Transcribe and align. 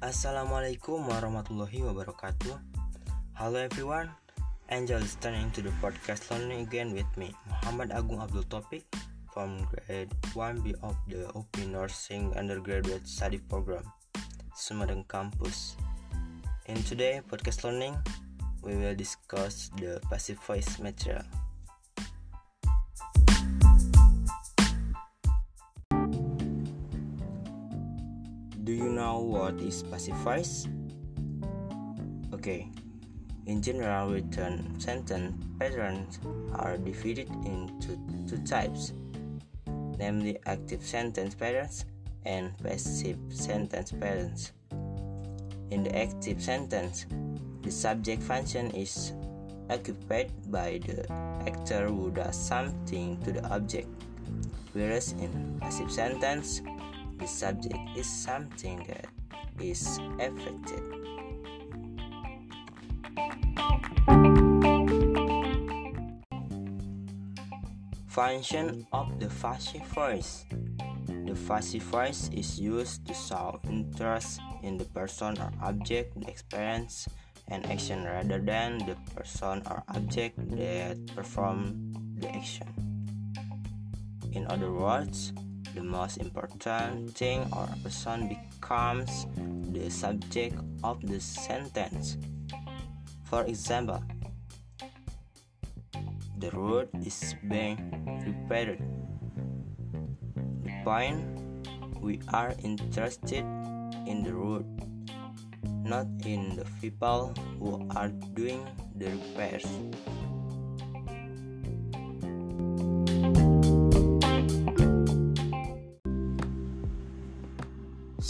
Assalamualaikum 0.00 1.12
warahmatullahi 1.12 1.84
wabarakatuh. 1.84 2.56
Hello 3.36 3.60
everyone. 3.60 4.08
Enjoy 4.72 4.96
listening 4.96 5.52
to 5.52 5.60
the 5.60 5.68
podcast 5.84 6.24
Learning 6.32 6.64
Again 6.64 6.96
with 6.96 7.04
me, 7.20 7.36
Muhammad 7.44 7.92
Agung 7.92 8.16
Abdul 8.16 8.48
Topik 8.48 8.88
from 9.28 9.60
grade 9.68 10.08
1B 10.32 10.72
of 10.80 10.96
the 11.04 11.28
OP 11.36 11.52
Nursing 11.68 12.32
Undergraduate 12.32 13.04
Study 13.04 13.44
Program, 13.44 13.84
Sumedang 14.56 15.04
Campus. 15.04 15.76
In 16.64 16.80
today 16.88 17.20
podcast 17.20 17.68
learning, 17.68 17.92
we 18.64 18.80
will 18.80 18.96
discuss 18.96 19.68
the 19.76 20.00
passive 20.08 20.40
voice 20.48 20.80
material. 20.80 21.28
Do 28.70 28.76
you 28.76 28.88
know 28.88 29.18
what 29.18 29.58
is 29.58 29.82
voice? 30.22 30.68
Okay, 32.32 32.70
in 33.46 33.60
general, 33.60 34.12
written 34.12 34.78
sentence 34.78 35.34
patterns 35.58 36.20
are 36.54 36.78
divided 36.78 37.26
into 37.42 37.98
two 38.30 38.38
types, 38.46 38.92
namely 39.98 40.38
active 40.46 40.86
sentence 40.86 41.34
patterns 41.34 41.84
and 42.24 42.56
passive 42.62 43.18
sentence 43.30 43.90
patterns. 43.90 44.52
In 45.72 45.82
the 45.82 45.90
active 45.98 46.40
sentence, 46.40 47.06
the 47.62 47.72
subject 47.72 48.22
function 48.22 48.70
is 48.70 49.14
occupied 49.68 50.30
by 50.46 50.78
the 50.86 51.10
actor 51.44 51.88
who 51.88 52.12
does 52.12 52.38
something 52.38 53.20
to 53.24 53.32
the 53.32 53.44
object, 53.50 53.88
whereas 54.74 55.10
in 55.18 55.58
passive 55.58 55.90
sentence, 55.90 56.62
the 57.20 57.28
subject 57.28 57.76
is 57.94 58.08
something 58.08 58.82
that 58.88 59.06
is 59.60 60.00
affected. 60.18 60.80
Function 68.08 68.86
of 68.92 69.20
the 69.20 69.28
voice 69.28 70.44
The 71.28 71.34
voice 71.78 72.30
is 72.32 72.58
used 72.58 73.06
to 73.06 73.14
show 73.14 73.60
interest 73.68 74.40
in 74.62 74.78
the 74.78 74.84
person 74.86 75.38
or 75.38 75.52
object, 75.62 76.18
the 76.18 76.28
experience, 76.28 77.06
and 77.48 77.64
action 77.66 78.04
rather 78.04 78.38
than 78.38 78.78
the 78.78 78.96
person 79.14 79.62
or 79.68 79.84
object 79.94 80.40
that 80.56 80.96
perform 81.14 81.92
the 82.18 82.28
action. 82.34 82.66
In 84.32 84.46
other 84.48 84.72
words, 84.72 85.32
the 85.74 85.82
most 85.82 86.18
important 86.18 87.14
thing 87.16 87.46
or 87.52 87.68
person 87.82 88.28
becomes 88.28 89.26
the 89.72 89.90
subject 89.90 90.58
of 90.82 91.00
the 91.06 91.20
sentence. 91.20 92.16
For 93.24 93.44
example, 93.44 94.02
the 96.38 96.50
road 96.50 96.88
is 97.04 97.34
being 97.48 97.78
repaired. 98.26 98.82
The 100.64 100.72
point 100.82 101.22
we 102.00 102.20
are 102.32 102.54
interested 102.64 103.44
in 104.08 104.24
the 104.24 104.34
road, 104.34 104.64
not 105.84 106.06
in 106.24 106.56
the 106.56 106.66
people 106.80 107.34
who 107.60 107.86
are 107.94 108.08
doing 108.34 108.66
the 108.96 109.10
repairs. 109.10 109.68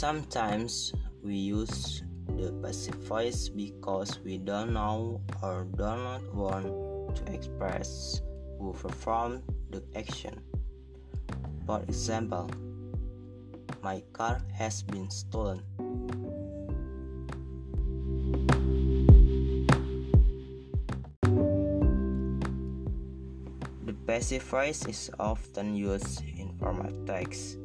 Sometimes 0.01 0.95
we 1.23 1.37
use 1.37 2.03
the 2.25 2.57
passive 2.65 2.97
voice 3.05 3.51
because 3.51 4.19
we 4.25 4.39
don't 4.39 4.73
know 4.73 5.21
or 5.43 5.69
do 5.77 5.85
not 5.85 6.25
want 6.33 6.73
to 7.17 7.23
express 7.29 8.23
who 8.57 8.73
performed 8.73 9.43
the 9.69 9.85
action. 9.95 10.41
For 11.67 11.85
example, 11.85 12.49
my 13.85 14.01
car 14.17 14.41
has 14.57 14.83
been 14.83 15.11
stolen. 15.11 15.61
The 23.85 23.93
passive 24.07 24.45
voice 24.45 24.87
is 24.89 25.11
often 25.21 25.77
used 25.77 26.25
in 26.25 26.57
formal 26.57 26.89
text. 27.05 27.60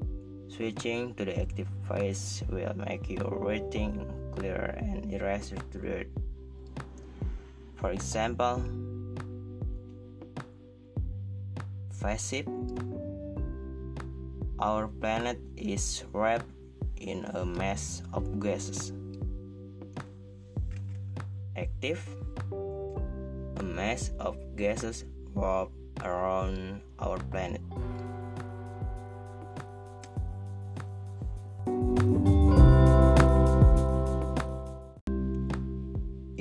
Switching 0.55 1.11
to 1.19 1.27
the 1.27 1.35
active 1.35 1.67
phase 1.83 2.39
will 2.47 2.71
make 2.79 3.11
your 3.11 3.27
writing 3.43 4.07
clearer 4.31 4.71
and 4.79 5.03
eraser 5.11 5.59
to 5.75 5.79
read. 5.83 6.07
For 7.75 7.91
example, 7.91 8.63
passive 11.99 12.47
Our 14.55 14.87
planet 14.87 15.43
is 15.59 16.07
wrapped 16.15 16.47
in 16.95 17.27
a 17.35 17.43
mass 17.43 17.99
of 18.15 18.39
gases. 18.39 18.95
Active 21.59 21.99
A 23.59 23.63
mass 23.63 24.15
of 24.23 24.39
gases 24.55 25.03
wrap 25.35 25.67
around 25.99 26.79
our 27.03 27.19
planet. 27.27 27.59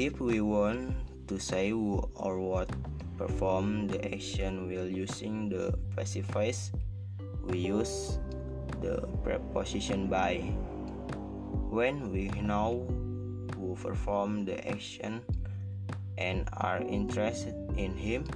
If 0.05 0.21
we 0.21 0.45
want 0.45 0.93
to 1.33 1.41
say 1.41 1.71
who 1.71 2.05
or 2.13 2.37
what 2.37 2.69
perform 3.17 3.89
the 3.89 4.05
action 4.05 4.69
while 4.69 4.85
using 4.85 5.49
the 5.49 5.73
passive 5.97 6.29
voice, 6.29 6.77
we 7.49 7.73
use 7.73 8.21
the 8.85 9.09
preposition 9.25 10.13
by. 10.13 10.45
When 11.73 12.13
we 12.13 12.29
know 12.45 12.85
who 13.57 13.81
performed 13.81 14.45
the 14.45 14.61
action 14.69 15.25
and 16.19 16.53
are 16.53 16.85
interested 16.85 17.57
in 17.81 17.97
him, 17.97 18.29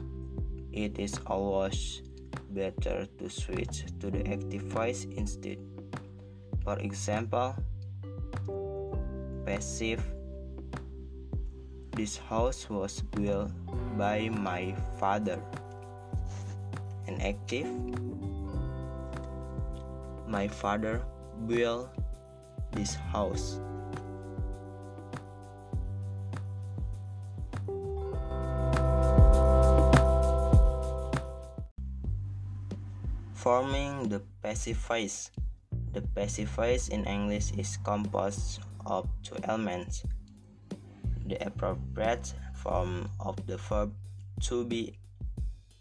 it 0.73 0.99
is 0.99 1.21
always 1.27 2.01
better 2.49 3.05
to 3.21 3.29
switch 3.29 3.85
to 4.01 4.09
the 4.09 4.25
active 4.25 4.73
voice 4.73 5.05
instead. 5.05 5.61
For 6.65 6.81
example, 6.81 7.61
passive 9.45 10.01
This 11.99 12.15
house 12.31 12.71
was 12.71 13.03
built 13.19 13.51
by 13.99 14.31
my 14.31 14.71
father. 15.03 15.43
An 17.11 17.19
active 17.19 17.67
My 20.31 20.47
father 20.47 21.03
built 21.51 21.91
this 22.71 22.95
house. 22.95 23.59
Forming 33.35 34.07
the 34.07 34.23
passive. 34.39 34.79
The 35.91 36.03
passive 36.15 36.55
in 36.95 37.03
English 37.11 37.59
is 37.59 37.75
composed 37.83 38.63
of 38.87 39.11
two 39.27 39.35
elements. 39.43 40.07
The 41.29 41.37
appropriate 41.45 42.33
form 42.57 43.11
of 43.21 43.37
the 43.47 43.59
verb 43.59 43.93
to 44.49 44.65
be 44.65 44.97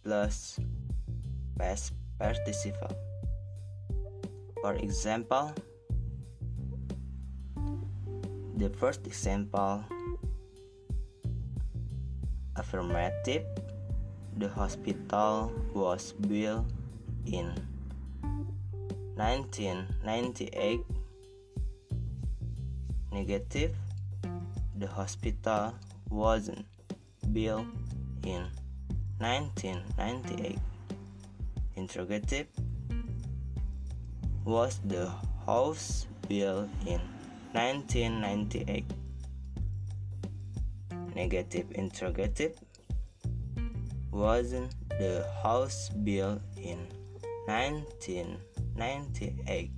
plus 0.04 0.60
past 1.58 1.94
participle. 2.20 2.92
For 4.60 4.76
example, 4.76 5.56
the 8.60 8.70
first 8.76 9.08
example 9.08 9.86
affirmative 12.58 13.46
the 14.36 14.50
hospital 14.50 15.54
was 15.74 16.12
built 16.28 16.66
in 17.26 17.56
1998 19.16 20.84
negative 23.12 23.74
the 24.78 24.88
hospital 24.88 25.74
wasn't 26.10 26.66
built 27.34 27.66
in 28.24 28.46
1998 29.20 30.60
interrogative 31.76 32.48
was 34.46 34.80
the 34.86 35.12
house 35.46 36.08
built 36.28 36.70
in 36.86 37.02
1998 37.54 38.86
negative 41.16 41.66
interrogative 41.72 42.56
wasn't 44.12 44.74
the 44.98 45.26
house 45.44 45.90
built 46.04 46.42
in 46.58 46.80
1998. 47.46 49.72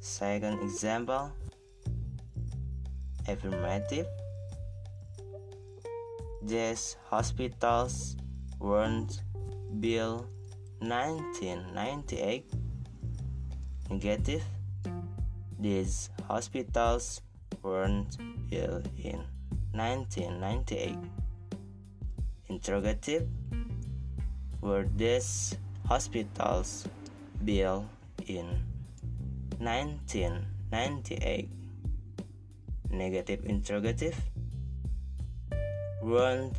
Second 0.00 0.62
example 0.62 1.32
affirmative. 3.28 4.06
These 6.42 6.96
hospitals 7.08 8.16
weren't 8.58 9.22
built 9.80 10.26
1998. 10.80 12.50
Negative. 13.90 14.42
These 15.58 16.10
hospitals 16.26 17.20
weren't 17.62 18.16
built 18.50 18.86
in 18.98 19.22
1998. 19.72 20.98
Interrogative. 22.48 23.28
Were 24.60 24.86
these 24.96 25.56
hospitals 25.86 26.86
built 27.44 27.84
in 28.26 28.46
1998? 29.58 31.48
Negative 32.92 33.40
interrogative. 33.48 34.14
Weren't 36.02 36.56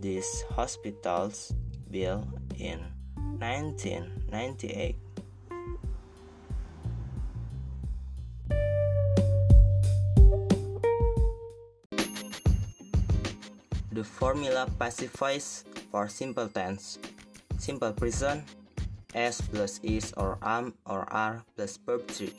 these 0.00 0.44
hospitals 0.52 1.56
built 1.90 2.28
in 2.60 2.84
1998? 3.40 4.96
The 13.94 14.04
formula 14.04 14.68
pacifies 14.76 15.64
for 15.90 16.08
simple 16.08 16.48
tense. 16.48 16.98
Simple 17.56 17.92
present 17.94 18.44
S 19.14 19.40
plus 19.40 19.78
is 19.86 20.12
or 20.18 20.36
am 20.42 20.74
or 20.84 21.06
are 21.08 21.46
plus 21.56 21.78
verb 21.78 22.02
3. 22.10 22.34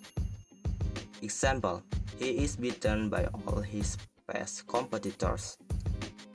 Example 1.23 1.81
He 2.17 2.43
is 2.43 2.55
beaten 2.55 3.09
by 3.09 3.27
all 3.33 3.59
his 3.59 3.97
past 4.27 4.67
competitors. 4.67 5.57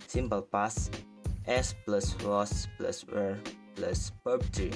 Simple 0.06 0.42
past 0.42 0.92
S 1.46 1.74
plus 1.86 2.12
was 2.22 2.68
plus 2.76 3.04
were 3.08 3.38
plus 3.74 4.12
verb 4.22 4.42
3. 4.52 4.72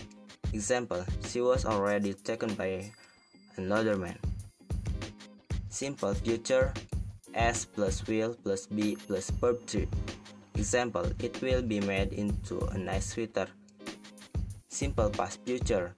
Example 0.52 1.04
She 1.28 1.40
was 1.40 1.66
already 1.66 2.14
taken 2.14 2.54
by 2.54 2.90
another 3.56 3.96
man. 3.96 4.16
Simple 5.68 6.14
future 6.14 6.72
S 7.34 7.64
plus 7.66 8.06
will 8.06 8.32
plus 8.34 8.66
be 8.66 8.96
plus 8.96 9.28
verb 9.28 9.60
3. 9.66 9.86
Example, 10.54 11.04
it 11.18 11.36
will 11.42 11.62
be 11.62 11.80
made 11.80 12.12
into 12.14 12.64
a 12.72 12.78
nice 12.78 13.12
sweater. 13.12 13.48
Simple 14.68 15.10
past 15.10 15.40
future. 15.44 15.94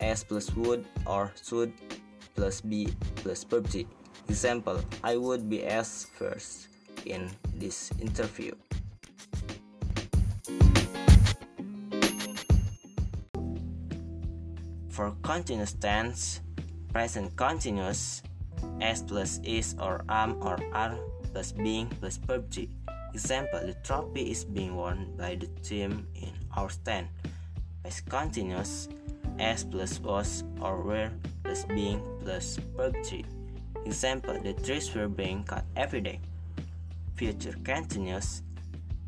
S 0.00 0.24
plus 0.24 0.50
would 0.56 0.86
or 1.06 1.30
should 1.36 1.72
plus 2.34 2.60
be 2.60 2.88
plus 3.16 3.44
verb 3.44 3.66
Example, 4.28 4.80
I 5.02 5.16
would 5.16 5.50
be 5.50 5.66
asked 5.66 6.08
first 6.14 6.68
in 7.04 7.30
this 7.58 7.90
interview. 8.00 8.54
For 14.90 15.16
continuous 15.22 15.72
tense, 15.72 16.40
present 16.92 17.34
continuous, 17.36 18.22
S 18.80 19.02
plus 19.02 19.40
is 19.42 19.74
or 19.80 20.04
am 20.08 20.36
or 20.42 20.60
are 20.72 20.98
plus 21.32 21.52
being 21.52 21.88
plus 21.98 22.18
verb 22.18 22.46
Example, 23.14 23.60
the 23.60 23.76
trophy 23.84 24.30
is 24.30 24.44
being 24.44 24.76
won 24.76 25.12
by 25.18 25.34
the 25.36 25.48
team 25.60 26.06
in 26.14 26.32
our 26.56 26.70
stand. 26.70 27.08
Past 27.82 28.08
continuous, 28.08 28.88
S 29.38 29.64
plus 29.64 30.00
was 30.00 30.44
or 30.60 30.80
were 30.80 31.10
being 31.60 32.00
plus 32.24 32.56
verb 32.76 32.96
3. 33.04 33.24
Example, 33.84 34.40
the 34.42 34.54
trees 34.54 34.94
were 34.94 35.08
being 35.08 35.44
cut 35.44 35.64
every 35.76 36.00
day. 36.00 36.20
Future 37.14 37.54
continuous, 37.62 38.42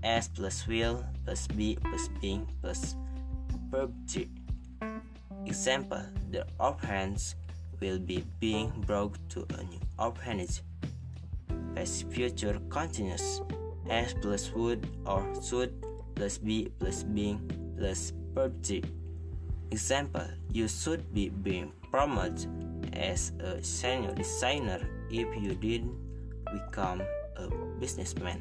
S 0.02 0.28
plus 0.28 0.68
will 0.68 1.04
plus 1.24 1.46
be 1.48 1.78
plus 1.80 2.08
being 2.20 2.46
plus 2.60 2.96
verb 3.70 3.92
3. 4.08 4.28
Example, 5.46 6.04
the 6.30 6.44
orphans 6.60 7.34
will 7.80 7.98
be 7.98 8.24
being 8.40 8.68
brought 8.86 9.16
to 9.30 9.46
a 9.58 9.62
new 9.64 9.80
orphanage. 9.98 10.60
Past 11.74 12.04
future 12.12 12.60
continuous, 12.68 13.40
S 13.88 14.14
plus 14.20 14.52
would 14.52 14.86
or 15.06 15.24
should 15.42 15.72
plus 16.14 16.38
be 16.38 16.68
plus 16.78 17.02
being 17.02 17.40
plus 17.76 18.12
verb 18.34 18.52
Example, 19.70 20.28
you 20.54 20.70
should 20.70 21.02
be 21.12 21.28
being 21.28 21.74
promoted 21.90 22.46
as 22.94 23.34
a 23.42 23.58
senior 23.62 24.14
designer 24.14 24.78
if 25.10 25.26
you 25.34 25.52
didn't 25.58 25.98
become 26.46 27.02
a 27.36 27.50
businessman. 27.82 28.38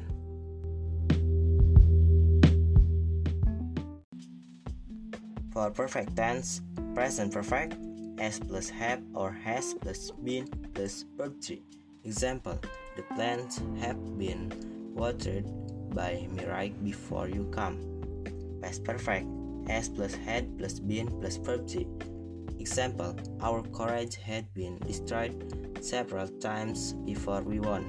For 5.50 5.70
perfect 5.70 6.14
tense, 6.14 6.62
present 6.94 7.34
perfect, 7.34 7.74
S 8.18 8.38
plus 8.38 8.70
have 8.70 9.02
or 9.14 9.34
has 9.34 9.74
plus 9.74 10.10
been 10.22 10.46
plus 10.74 11.04
verb 11.18 11.34
Example, 12.04 12.58
the 12.96 13.02
plants 13.14 13.58
have 13.80 13.98
been 14.18 14.54
watered 14.94 15.46
by 15.90 16.28
right 16.46 16.74
before 16.84 17.28
you 17.28 17.50
come. 17.50 17.80
Past 18.62 18.84
perfect. 18.84 19.26
S 19.68 19.88
plus 19.88 20.14
had 20.14 20.58
plus 20.58 20.78
been 20.80 21.08
plus 21.20 21.36
verb 21.36 21.66
T. 21.66 21.86
Example, 22.58 23.16
our 23.40 23.62
courage 23.74 24.16
had 24.16 24.52
been 24.54 24.78
destroyed 24.86 25.34
several 25.80 26.28
times 26.40 26.94
before 27.04 27.42
we 27.42 27.60
won. 27.60 27.84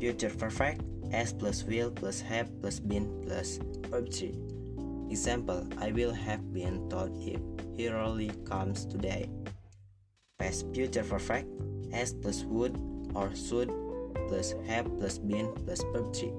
Future 0.00 0.30
perfect. 0.30 0.82
S 1.12 1.32
plus 1.32 1.64
will 1.64 1.90
plus 1.90 2.20
have 2.20 2.48
plus 2.60 2.80
been 2.80 3.06
plus 3.26 3.58
verb 3.90 4.10
T. 4.10 4.34
Example, 5.10 5.68
I 5.78 5.92
will 5.92 6.12
have 6.12 6.52
been 6.52 6.88
told 6.88 7.12
if 7.20 7.40
he 7.76 7.88
really 7.88 8.32
comes 8.48 8.86
today. 8.86 9.28
Past 10.38 10.66
future 10.72 11.04
perfect. 11.04 11.48
S 11.92 12.14
plus 12.14 12.44
would 12.44 12.74
or 13.14 13.34
should 13.36 13.70
plus 14.28 14.54
have 14.66 14.88
plus 14.98 15.18
been 15.18 15.52
plus 15.64 15.84
verb 15.92 16.14
3. 16.16 16.32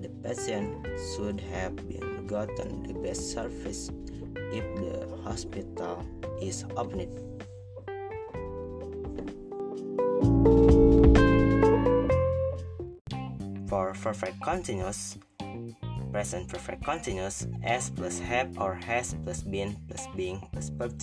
The 0.00 0.08
patient 0.22 0.86
should 1.10 1.40
have 1.50 1.74
been 1.88 2.05
gotten 2.26 2.82
the 2.82 2.94
best 2.94 3.32
service 3.32 3.90
if 4.52 4.64
the 4.76 5.08
hospital 5.22 6.04
is 6.40 6.64
opened. 6.76 7.14
For 13.68 13.92
perfect 13.94 14.40
continuous, 14.42 15.18
present 16.12 16.48
perfect 16.48 16.84
continuous, 16.84 17.46
S 17.64 17.90
plus 17.90 18.18
have 18.20 18.56
or 18.58 18.74
has 18.74 19.14
plus 19.24 19.42
been 19.42 19.76
plus 19.88 20.06
being 20.16 20.40
plus 20.52 20.70
verb 20.70 20.94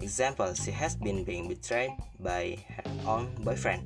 Example, 0.00 0.54
she 0.54 0.70
has 0.70 0.94
been 0.94 1.24
being 1.24 1.48
betrayed 1.48 1.90
by 2.20 2.56
her 2.76 2.86
own 3.04 3.34
boyfriend. 3.42 3.82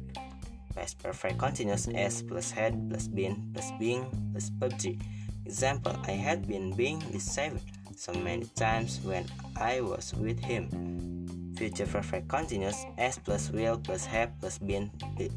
Past 0.74 1.02
perfect 1.02 1.38
continuous 1.38 1.88
S 1.94 2.22
plus 2.22 2.50
had 2.50 2.76
plus 2.88 3.08
been 3.08 3.50
plus 3.52 3.72
being 3.78 4.04
plus 4.32 4.50
PUBG. 4.50 5.00
Example, 5.46 5.96
I 6.06 6.12
had 6.12 6.46
been 6.48 6.72
being 6.72 6.98
deceived 7.10 7.60
so 7.96 8.12
many 8.14 8.46
times 8.56 9.00
when 9.02 9.26
I 9.56 9.80
was 9.80 10.14
with 10.14 10.38
him. 10.38 11.54
Future 11.56 11.86
perfect 11.86 12.28
continuous 12.28 12.84
S 12.98 13.18
plus 13.18 13.50
will 13.50 13.78
plus 13.78 14.04
have 14.06 14.30
plus 14.40 14.58
been 14.58 14.90